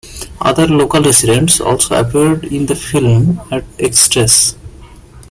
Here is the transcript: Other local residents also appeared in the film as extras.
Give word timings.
Other 0.41 0.65
local 0.67 1.03
residents 1.03 1.61
also 1.61 1.93
appeared 1.95 2.45
in 2.45 2.65
the 2.65 2.75
film 2.75 3.39
as 3.51 3.61
extras. 3.77 4.55